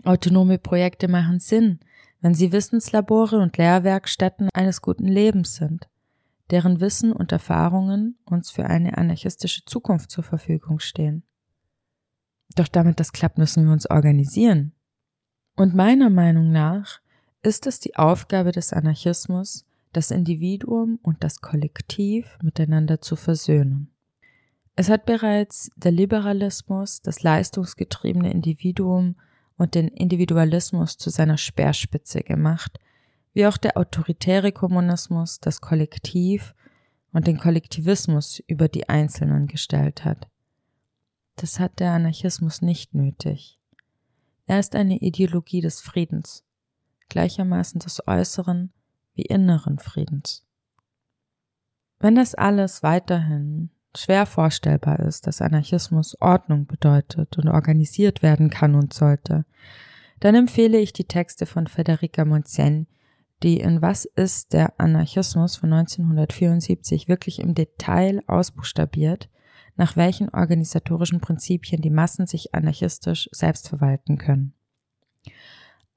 Autonome 0.06 0.58
Projekte 0.58 1.10
machen 1.10 1.40
Sinn, 1.40 1.80
wenn 2.24 2.34
sie 2.34 2.54
Wissenslabore 2.54 3.40
und 3.40 3.58
Lehrwerkstätten 3.58 4.48
eines 4.54 4.82
guten 4.82 5.06
Lebens 5.06 5.56
sind, 5.56 5.90
deren 6.52 6.80
Wissen 6.80 7.12
und 7.12 7.34
Erfahrungen 7.34 8.18
uns 8.24 8.50
für 8.50 8.66
eine 8.66 8.98
anarchistische 8.98 9.66
Zukunft 9.66 10.10
zur 10.10 10.24
Verfügung 10.24 10.80
stehen. 10.80 11.24
Doch 12.56 12.70
damit 12.70 13.02
das 13.02 13.12
klappt, 13.12 13.38
müssen 13.38 13.66
wir 13.66 13.74
uns 13.74 13.90
organisieren. 13.90 14.72
Und 15.58 15.76
meiner 15.76 16.10
Meinung 16.10 16.50
nach 16.54 17.02
ist 17.42 17.68
es 17.68 17.82
die 17.82 17.98
Aufgabe 17.98 18.54
des 18.54 18.72
Anarchismus, 18.72 19.66
das 19.92 20.10
Individuum 20.10 21.00
und 21.04 21.26
das 21.26 21.42
Kollektiv 21.42 22.38
miteinander 22.42 23.02
zu 23.02 23.18
versöhnen. 23.18 23.92
Es 24.78 24.90
hat 24.90 25.06
bereits 25.06 25.72
der 25.76 25.92
Liberalismus 25.92 27.02
das 27.02 27.22
leistungsgetriebene 27.22 28.32
Individuum 28.32 29.18
und 29.58 29.76
den 29.76 29.88
Individualismus 29.88 30.98
zu 30.98 31.10
seiner 31.10 31.38
Speerspitze 31.38 32.22
gemacht, 32.22 32.80
wie 33.34 33.48
auch 33.48 33.58
der 33.58 33.78
autoritäre 33.78 34.52
Kommunismus 34.52 35.40
das 35.40 35.62
Kollektiv 35.62 36.54
und 37.12 37.28
den 37.28 37.38
Kollektivismus 37.38 38.42
über 38.48 38.68
die 38.68 38.90
Einzelnen 38.90 39.48
gestellt 39.48 40.06
hat. 40.06 40.28
Das 41.36 41.60
hat 41.60 41.80
der 41.80 41.92
Anarchismus 41.92 42.62
nicht 42.62 42.94
nötig. 42.94 43.60
Er 44.46 44.60
ist 44.60 44.76
eine 44.76 44.98
Ideologie 44.98 45.62
des 45.62 45.82
Friedens, 45.82 46.44
gleichermaßen 47.10 47.80
des 47.80 48.08
äußeren 48.08 48.72
wie 49.16 49.24
inneren 49.24 49.80
Friedens. 49.80 50.46
Wenn 52.00 52.16
das 52.16 52.36
alles 52.36 52.84
weiterhin 52.84 53.70
schwer 53.98 54.26
vorstellbar 54.26 55.00
ist, 55.00 55.28
dass 55.28 55.42
Anarchismus 55.42 56.20
Ordnung 56.22 56.66
bedeutet 56.66 57.38
und 57.38 57.48
organisiert 57.48 58.22
werden 58.24 58.50
kann 58.50 58.76
und 58.76 58.94
sollte, 58.94 59.46
dann 60.20 60.36
empfehle 60.36 60.80
ich 60.80 60.94
die 60.94 61.04
Texte 61.04 61.46
von 61.46 61.68
Federica 61.68 62.26
Monsen, 62.26 62.88
die 63.44 63.60
in 63.60 63.82
Was 63.82 64.06
ist 64.06 64.54
der 64.54 64.80
Anarchismus 64.80 65.58
von 65.58 65.74
1974 65.74 67.08
wirklich 67.08 67.40
im 67.40 67.56
Detail 67.56 68.22
ausbuchstabiert, 68.28 69.30
nach 69.76 69.98
welchen 69.98 70.30
organisatorischen 70.30 71.20
Prinzipien 71.20 71.82
die 71.82 71.90
Massen 71.90 72.26
sich 72.26 72.56
anarchistisch 72.56 73.28
selbst 73.32 73.68
verwalten 73.68 74.18
können. 74.18 74.54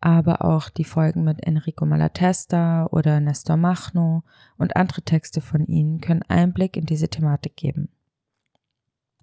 Aber 0.06 0.44
auch 0.44 0.68
die 0.68 0.84
Folgen 0.84 1.24
mit 1.24 1.44
Enrico 1.44 1.84
Malatesta 1.84 2.86
oder 2.92 3.18
Nestor 3.18 3.56
Machno 3.56 4.22
und 4.56 4.76
andere 4.76 5.02
Texte 5.02 5.40
von 5.40 5.66
ihnen 5.66 6.00
können 6.00 6.22
Einblick 6.28 6.76
in 6.76 6.86
diese 6.86 7.08
Thematik 7.08 7.56
geben. 7.56 7.88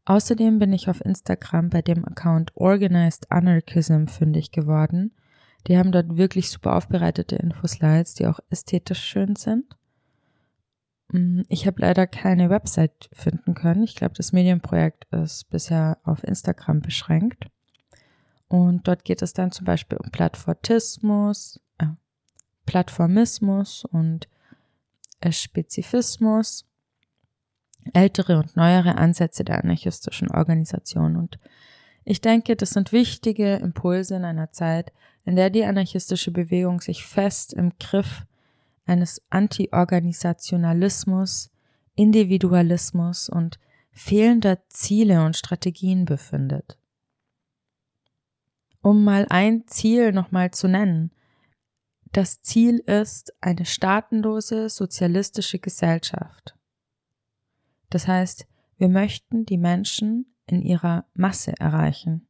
Außerdem 0.03 0.59
bin 0.59 0.73
ich 0.73 0.89
auf 0.89 0.99
Instagram 0.99 1.69
bei 1.69 1.81
dem 1.81 2.03
Account 2.03 2.51
Organized 2.57 3.31
Anarchism 3.31 4.07
fündig 4.07 4.51
geworden. 4.51 5.13
Die 5.67 5.77
haben 5.77 5.93
dort 5.93 6.17
wirklich 6.17 6.49
super 6.49 6.75
aufbereitete 6.75 7.37
Infoslides, 7.37 8.15
die 8.15 8.27
auch 8.27 8.41
ästhetisch 8.49 9.05
schön 9.05 9.37
sind. 9.37 9.77
Mm, 11.13 11.43
ich 11.47 11.65
habe 11.65 11.79
leider 11.79 12.07
keine 12.07 12.49
Website 12.49 13.09
finden 13.13 13.53
können. 13.53 13.83
Ich 13.83 13.95
glaube, 13.95 14.15
das 14.15 14.33
Medienprojekt 14.33 15.05
ist 15.13 15.49
bisher 15.49 15.99
auf 16.03 16.25
Instagram 16.25 16.81
beschränkt. 16.81 17.47
Und 18.53 18.88
dort 18.88 19.03
geht 19.03 19.22
es 19.24 19.33
dann 19.33 19.51
zum 19.51 19.65
Beispiel 19.65 19.98
um 19.98 20.12
Plattformismus, 20.12 21.60
äh, 21.79 21.88
Plattformismus 22.67 23.83
und 23.83 24.27
äh, 25.22 25.31
Spezifismus, 25.31 26.63
ältere 27.93 28.38
und 28.38 28.55
neuere 28.55 29.00
Ansätze 29.00 29.43
der 29.43 29.63
anarchistischen 29.63 30.29
Organisation. 30.29 31.15
Und 31.15 31.39
ich 32.05 32.22
denke, 32.22 32.55
das 32.55 32.69
sind 32.69 32.91
wichtige 32.91 33.55
Impulse 33.55 34.17
in 34.17 34.24
einer 34.24 34.51
Zeit, 34.51 34.93
in 35.25 35.36
der 35.36 35.50
die 35.50 35.65
anarchistische 35.65 36.29
Bewegung 36.29 36.79
sich 36.79 37.03
fest 37.03 37.53
im 37.53 37.72
Griff 37.79 38.27
eines 38.86 39.19
Anti-Organisationalismus, 39.31 41.50
Individualismus 41.95 43.29
und 43.29 43.57
fehlender 43.92 44.59
Ziele 44.70 45.25
und 45.25 45.37
Strategien 45.37 46.05
befindet. 46.05 46.77
Um 48.83 49.05
mal 49.05 49.25
ein 49.29 49.65
Ziel 49.65 50.11
nochmal 50.11 50.51
zu 50.51 50.67
nennen. 50.67 51.11
Das 52.11 52.41
Ziel 52.41 52.79
ist 52.79 53.33
eine 53.41 53.65
staatenlose 53.65 54.69
sozialistische 54.69 55.57
Gesellschaft. 55.57 56.55
Das 57.89 58.07
heißt, 58.07 58.46
wir 58.77 58.89
möchten 58.89 59.46
die 59.46 59.57
Menschen 59.57 60.35
in 60.46 60.61
ihrer 60.61 61.05
Masse 61.13 61.53
erreichen. 61.59 62.27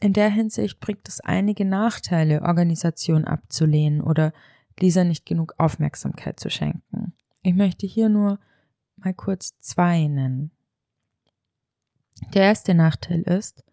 In 0.00 0.12
der 0.12 0.30
Hinsicht 0.30 0.78
bringt 0.78 1.08
es 1.08 1.20
einige 1.20 1.64
Nachteile, 1.64 2.42
Organisation 2.42 3.24
abzulehnen 3.24 4.00
oder 4.00 4.32
dieser 4.80 5.02
nicht 5.02 5.26
genug 5.26 5.54
Aufmerksamkeit 5.58 6.38
zu 6.38 6.50
schenken. 6.50 7.14
Ich 7.42 7.54
möchte 7.54 7.86
hier 7.86 8.08
nur 8.08 8.38
mal 8.94 9.12
kurz 9.12 9.58
zwei 9.58 10.06
nennen. 10.06 10.52
Der 12.32 12.42
erste 12.42 12.74
Nachteil 12.74 13.22
ist, 13.22 13.64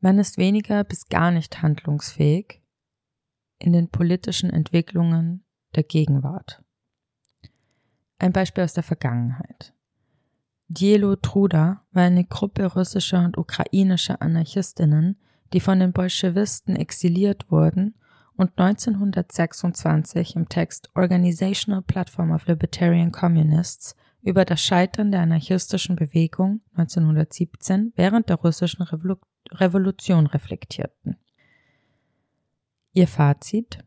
man 0.00 0.18
ist 0.18 0.38
weniger 0.38 0.84
bis 0.84 1.08
gar 1.08 1.30
nicht 1.30 1.62
handlungsfähig 1.62 2.62
in 3.58 3.72
den 3.72 3.88
politischen 3.88 4.50
Entwicklungen 4.50 5.44
der 5.74 5.84
Gegenwart. 5.84 6.62
Ein 8.18 8.32
Beispiel 8.32 8.64
aus 8.64 8.74
der 8.74 8.82
Vergangenheit. 8.82 9.74
Dielo 10.68 11.16
Truda 11.16 11.84
war 11.92 12.04
eine 12.04 12.24
Gruppe 12.24 12.64
russischer 12.66 13.24
und 13.24 13.36
ukrainischer 13.36 14.22
Anarchistinnen, 14.22 15.18
die 15.52 15.60
von 15.60 15.80
den 15.80 15.92
Bolschewisten 15.92 16.76
exiliert 16.76 17.50
wurden 17.50 17.94
und 18.36 18.58
1926 18.58 20.36
im 20.36 20.48
Text 20.48 20.90
Organizational 20.94 21.82
Platform 21.82 22.30
of 22.30 22.46
Libertarian 22.46 23.10
Communists 23.10 23.96
über 24.22 24.44
das 24.44 24.62
Scheitern 24.62 25.10
der 25.10 25.20
anarchistischen 25.20 25.96
Bewegung 25.96 26.60
1917 26.74 27.92
während 27.96 28.28
der 28.28 28.36
russischen 28.36 28.82
Revolu 28.82 29.16
Revolution 29.52 30.26
reflektierten. 30.26 31.16
Ihr 32.92 33.08
Fazit 33.08 33.82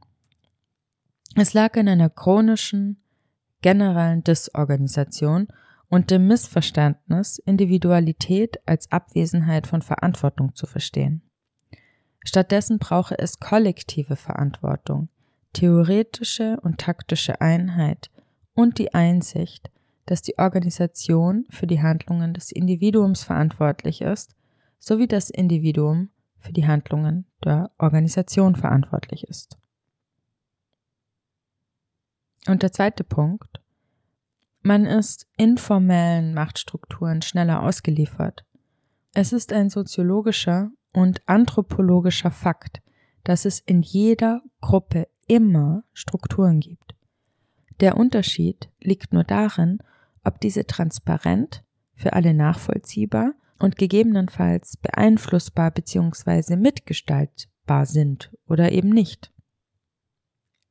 Es 1.35 1.53
lag 1.53 1.75
in 1.77 1.87
einer 1.87 2.09
chronischen, 2.09 3.01
generellen 3.61 4.23
Disorganisation 4.23 5.47
und 5.87 6.09
dem 6.09 6.27
Missverständnis, 6.27 7.37
Individualität 7.37 8.57
als 8.65 8.91
Abwesenheit 8.91 9.67
von 9.67 9.81
Verantwortung 9.81 10.55
zu 10.55 10.65
verstehen. 10.65 11.21
Stattdessen 12.25 12.79
brauche 12.79 13.17
es 13.17 13.39
kollektive 13.39 14.15
Verantwortung, 14.15 15.09
theoretische 15.53 16.59
und 16.61 16.79
taktische 16.79 17.41
Einheit 17.41 18.09
und 18.53 18.79
die 18.79 18.93
Einsicht, 18.93 19.69
dass 20.05 20.21
die 20.21 20.37
Organisation 20.37 21.45
für 21.49 21.67
die 21.67 21.81
Handlungen 21.81 22.33
des 22.33 22.51
Individuums 22.51 23.23
verantwortlich 23.23 24.01
ist, 24.01 24.35
sowie 24.79 25.07
das 25.07 25.29
Individuum 25.29 26.09
für 26.39 26.51
die 26.51 26.67
Handlungen 26.67 27.25
der 27.43 27.71
Organisation 27.77 28.55
verantwortlich 28.55 29.23
ist. 29.23 29.57
Und 32.47 32.63
der 32.63 32.71
zweite 32.73 33.03
Punkt. 33.03 33.61
Man 34.61 34.85
ist 34.85 35.27
informellen 35.37 36.33
Machtstrukturen 36.33 37.21
schneller 37.21 37.63
ausgeliefert. 37.63 38.45
Es 39.13 39.33
ist 39.33 39.51
ein 39.53 39.69
soziologischer 39.69 40.71
und 40.93 41.21
anthropologischer 41.27 42.31
Fakt, 42.31 42.81
dass 43.23 43.45
es 43.45 43.59
in 43.59 43.81
jeder 43.81 44.41
Gruppe 44.61 45.07
immer 45.27 45.83
Strukturen 45.93 46.59
gibt. 46.59 46.95
Der 47.79 47.97
Unterschied 47.97 48.69
liegt 48.79 49.13
nur 49.13 49.23
darin, 49.23 49.79
ob 50.23 50.39
diese 50.39 50.65
transparent, 50.65 51.63
für 51.95 52.13
alle 52.13 52.33
nachvollziehbar 52.33 53.33
und 53.59 53.77
gegebenenfalls 53.77 54.77
beeinflussbar 54.77 55.71
bzw. 55.71 56.55
mitgestaltbar 56.55 57.85
sind 57.85 58.31
oder 58.47 58.71
eben 58.71 58.89
nicht. 58.89 59.31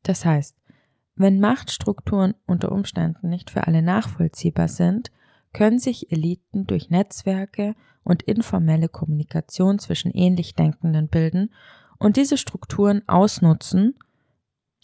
Das 0.02 0.24
heißt, 0.24 0.56
wenn 1.14 1.40
Machtstrukturen 1.40 2.34
unter 2.46 2.72
Umständen 2.72 3.28
nicht 3.28 3.50
für 3.50 3.66
alle 3.66 3.82
nachvollziehbar 3.82 4.68
sind, 4.68 5.10
können 5.52 5.78
sich 5.78 6.10
Eliten 6.10 6.66
durch 6.66 6.90
Netzwerke 6.90 7.74
und 8.02 8.22
informelle 8.22 8.88
Kommunikation 8.88 9.78
zwischen 9.78 10.10
ähnlich 10.10 10.54
Denkenden 10.54 11.08
bilden 11.08 11.52
und 11.98 12.16
diese 12.16 12.36
Strukturen 12.36 13.06
ausnutzen 13.06 13.94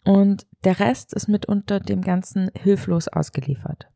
und 0.05 0.47
der 0.65 0.79
Rest 0.79 1.15
ist 1.15 1.29
mitunter 1.29 1.81
dem 1.81 2.03
Ganzen 2.03 2.51
hilflos 2.55 3.09
ausgeliefert. 3.09 3.89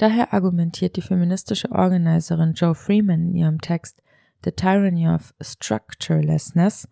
Daher 0.00 0.32
argumentiert 0.32 0.96
die 0.96 1.02
feministische 1.02 1.70
Organiserin 1.72 2.54
Joe 2.54 2.74
Freeman 2.74 3.20
in 3.20 3.34
ihrem 3.34 3.60
Text 3.60 4.00
The 4.42 4.50
Tyranny 4.50 5.06
of 5.06 5.34
Structurelessness, 5.42 6.88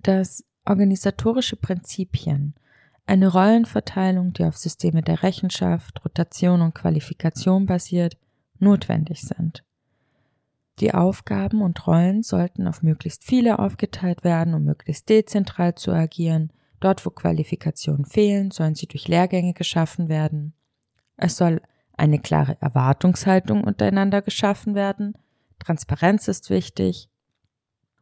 dass 0.00 0.44
organisatorische 0.66 1.54
Prinzipien, 1.54 2.54
eine 3.06 3.28
Rollenverteilung, 3.28 4.32
die 4.32 4.42
auf 4.42 4.56
Systeme 4.56 5.02
der 5.02 5.22
Rechenschaft, 5.22 6.04
Rotation 6.04 6.62
und 6.62 6.74
Qualifikation 6.74 7.66
basiert, 7.66 8.16
notwendig 8.58 9.22
sind. 9.22 9.62
Die 10.80 10.94
Aufgaben 10.94 11.62
und 11.62 11.86
Rollen 11.86 12.24
sollten 12.24 12.66
auf 12.66 12.82
möglichst 12.82 13.22
viele 13.22 13.60
aufgeteilt 13.60 14.24
werden, 14.24 14.54
um 14.54 14.64
möglichst 14.64 15.08
dezentral 15.08 15.76
zu 15.76 15.92
agieren. 15.92 16.52
Dort, 16.80 17.06
wo 17.06 17.10
Qualifikationen 17.10 18.04
fehlen, 18.04 18.50
sollen 18.50 18.74
sie 18.74 18.88
durch 18.88 19.06
Lehrgänge 19.06 19.54
geschaffen 19.54 20.08
werden. 20.08 20.54
Es 21.16 21.36
soll 21.36 21.60
eine 21.96 22.18
klare 22.18 22.56
Erwartungshaltung 22.60 23.64
untereinander 23.64 24.22
geschaffen 24.22 24.74
werden. 24.74 25.14
Transparenz 25.58 26.28
ist 26.28 26.50
wichtig. 26.50 27.08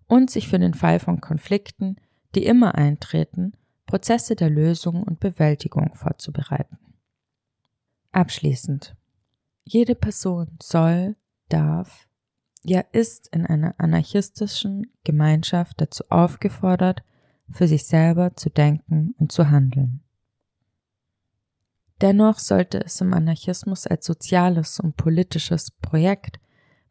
Und 0.07 0.31
sich 0.31 0.49
für 0.49 0.59
den 0.59 0.75
Fall 0.75 0.99
von 0.99 1.21
Konflikten, 1.21 1.97
die 2.35 2.45
immer 2.45 2.75
eintreten, 2.75 3.53
Prozesse 3.87 4.37
der 4.37 4.51
Lösung 4.51 5.03
und 5.03 5.21
Bewältigung 5.21 5.95
vorzubereiten. 5.95 6.79
Abschließend. 8.13 8.97
Jede 9.65 9.95
Person 9.95 10.57
soll, 10.63 11.17
darf, 11.49 12.09
ja 12.65 12.81
ist 12.93 13.29
in 13.29 13.47
einer 13.47 13.75
anarchistischen 13.79 14.93
Gemeinschaft 15.05 15.81
dazu 15.81 16.05
aufgefordert, 16.09 17.03
für 17.51 17.67
sich 17.67 17.87
selber 17.87 18.37
zu 18.37 18.51
denken 18.51 19.15
und 19.19 19.33
zu 19.33 19.51
handeln. 19.51 20.03
Dennoch 22.01 22.39
sollte 22.39 22.83
es 22.83 23.01
im 23.01 23.13
Anarchismus 23.13 23.87
als 23.87 24.07
soziales 24.07 24.81
und 24.81 24.97
politisches 24.97 25.71
Projekt 25.71 26.41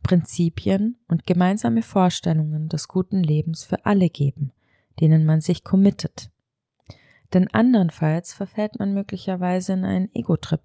Prinzipien 0.04 0.98
und 1.08 1.26
gemeinsame 1.26 1.82
Vorstellungen 1.82 2.70
des 2.70 2.88
guten 2.88 3.22
Lebens 3.22 3.64
für 3.64 3.86
alle 3.86 4.10
geben, 4.10 4.52
denen 5.00 5.26
man 5.26 5.42
sich 5.42 5.64
committet. 5.64 6.30
Denn 7.34 7.48
andernfalls 7.50 8.34
verfällt 8.34 8.80
man 8.80 8.94
möglicherweise 8.94 9.74
in 9.74 9.86
einen 9.86 10.14
Ego-Trip 10.14 10.62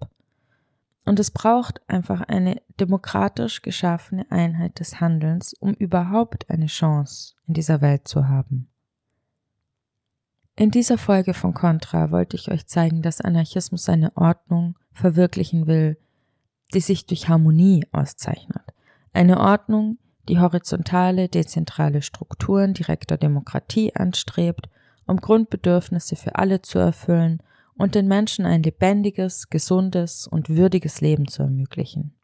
Und 1.05 1.19
es 1.19 1.31
braucht 1.31 1.81
einfach 1.87 2.21
eine 2.21 2.61
demokratisch 2.79 3.61
geschaffene 3.61 4.29
Einheit 4.31 4.79
des 4.79 4.99
Handelns, 4.99 5.53
um 5.53 5.73
überhaupt 5.73 6.49
eine 6.49 6.67
Chance 6.67 7.35
in 7.47 7.55
dieser 7.55 7.81
Welt 7.81 8.07
zu 8.07 8.27
haben. 8.27 8.69
In 10.57 10.71
dieser 10.71 10.97
Folge 10.97 11.33
von 11.33 11.53
Contra 11.53 12.11
wollte 12.11 12.37
ich 12.37 12.49
euch 12.49 12.65
zeigen, 12.65 13.01
dass 13.01 13.19
Anarchismus 13.19 13.89
eine 13.89 14.15
Ordnung 14.15 14.77
verwirklichen 14.93 15.67
will, 15.67 15.97
die 16.73 16.79
sich 16.79 17.05
durch 17.05 17.27
Harmonie 17.27 17.85
auszeichnet. 17.91 18.63
Eine 19.11 19.41
Ordnung, 19.41 19.97
die 20.29 20.39
horizontale, 20.39 21.27
dezentrale 21.27 22.01
Strukturen 22.01 22.73
direkter 22.73 23.17
Demokratie 23.17 23.93
anstrebt, 23.95 24.69
um 25.05 25.17
Grundbedürfnisse 25.17 26.15
für 26.15 26.35
alle 26.35 26.61
zu 26.61 26.79
erfüllen 26.79 27.43
und 27.77 27.93
den 27.93 28.07
Menschen 28.07 28.45
ein 28.45 28.63
lebendiges, 28.63 29.49
gesundes 29.49 30.25
und 30.25 30.49
würdiges 30.49 31.01
Leben 31.01 31.27
zu 31.27 31.43
ermöglichen. 31.43 32.15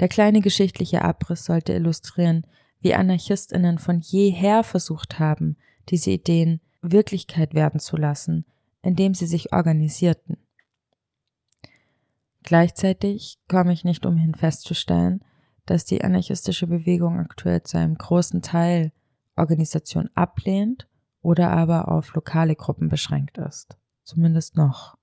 Der 0.00 0.08
kleine 0.08 0.42
geschichtliche 0.42 1.02
Abriss 1.02 1.46
sollte 1.46 1.72
illustrieren, 1.72 2.46
wie 2.80 2.94
Anarchistinnen 2.94 3.78
von 3.78 4.00
jeher 4.00 4.64
versucht 4.64 5.18
haben, 5.18 5.56
diese 5.88 6.10
Ideen 6.10 6.60
Wirklichkeit 6.82 7.54
werden 7.54 7.80
zu 7.80 7.96
lassen, 7.96 8.44
indem 8.82 9.14
sie 9.14 9.26
sich 9.26 9.52
organisierten. 9.52 10.36
Gleichzeitig 12.42 13.38
komme 13.48 13.72
ich 13.72 13.84
nicht 13.84 14.06
umhin 14.06 14.34
festzustellen, 14.34 15.22
dass 15.66 15.84
die 15.84 16.02
anarchistische 16.02 16.66
Bewegung 16.66 17.18
aktuell 17.18 17.62
zu 17.62 17.78
einem 17.78 17.96
großen 17.96 18.42
Teil 18.42 18.92
Organisation 19.36 20.08
ablehnt 20.14 20.88
oder 21.22 21.50
aber 21.50 21.88
auf 21.88 22.14
lokale 22.14 22.56
Gruppen 22.56 22.88
beschränkt 22.88 23.38
ist. 23.38 23.76
Zumindest 24.04 24.56
noch. 24.56 24.96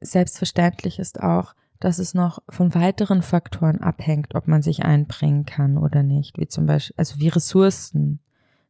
Selbstverständlich 0.00 0.98
ist 0.98 1.22
auch, 1.22 1.54
dass 1.78 1.98
es 1.98 2.14
noch 2.14 2.40
von 2.48 2.74
weiteren 2.74 3.22
Faktoren 3.22 3.80
abhängt, 3.80 4.34
ob 4.34 4.46
man 4.46 4.62
sich 4.62 4.84
einbringen 4.84 5.46
kann 5.46 5.78
oder 5.78 6.02
nicht, 6.02 6.38
wie 6.38 6.46
zum 6.46 6.66
Beispiel, 6.66 6.94
also 6.96 7.18
wie 7.18 7.28
Ressourcen, 7.28 8.20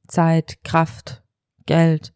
Zeit, 0.06 0.62
Kraft, 0.64 1.22
Geld. 1.66 2.12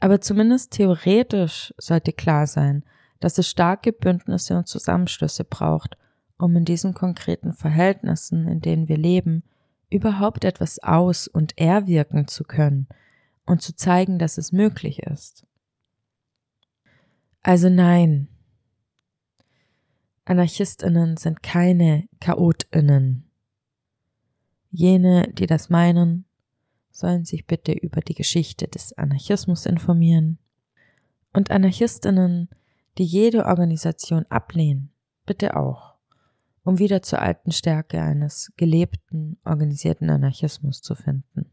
Aber 0.00 0.20
zumindest 0.20 0.72
theoretisch 0.72 1.72
sollte 1.78 2.12
klar 2.12 2.46
sein, 2.46 2.84
dass 3.20 3.38
es 3.38 3.48
starke 3.48 3.92
Bündnisse 3.92 4.56
und 4.56 4.68
Zusammenschlüsse 4.68 5.44
braucht, 5.44 5.96
um 6.38 6.54
in 6.56 6.64
diesen 6.64 6.94
konkreten 6.94 7.52
Verhältnissen, 7.52 8.48
in 8.48 8.60
denen 8.60 8.88
wir 8.88 8.98
leben, 8.98 9.44
überhaupt 9.90 10.44
etwas 10.44 10.78
aus 10.82 11.28
und 11.28 11.56
erwirken 11.56 12.26
zu 12.28 12.44
können 12.44 12.88
und 13.46 13.62
zu 13.62 13.74
zeigen, 13.74 14.18
dass 14.18 14.38
es 14.38 14.52
möglich 14.52 15.04
ist. 15.04 15.46
Also 17.42 17.68
nein, 17.68 18.28
Anarchistinnen 20.24 21.18
sind 21.18 21.42
keine 21.42 22.08
Chaotinnen. 22.20 23.30
Jene, 24.70 25.28
die 25.32 25.46
das 25.46 25.68
meinen, 25.68 26.23
sollen 26.94 27.24
sich 27.24 27.46
bitte 27.46 27.72
über 27.72 28.00
die 28.00 28.14
Geschichte 28.14 28.68
des 28.68 28.92
Anarchismus 28.96 29.66
informieren. 29.66 30.38
Und 31.32 31.50
Anarchistinnen, 31.50 32.48
die 32.96 33.04
jede 33.04 33.44
Organisation 33.46 34.24
ablehnen, 34.28 34.92
bitte 35.26 35.56
auch, 35.56 35.94
um 36.62 36.78
wieder 36.78 37.02
zur 37.02 37.20
alten 37.20 37.50
Stärke 37.50 38.00
eines 38.00 38.52
gelebten, 38.56 39.38
organisierten 39.44 40.08
Anarchismus 40.08 40.80
zu 40.80 40.94
finden. 40.94 41.50